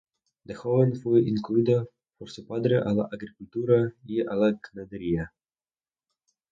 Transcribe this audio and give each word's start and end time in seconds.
De 0.45 0.55
joven 0.55 0.95
fue 0.95 1.21
inducido 1.21 1.91
por 2.17 2.31
su 2.31 2.43
padre 2.47 2.79
a 2.79 2.91
la 2.91 3.07
agricultura 3.11 3.93
y 4.03 4.21
a 4.21 4.33
la 4.33 4.59
ganadería. 4.73 5.31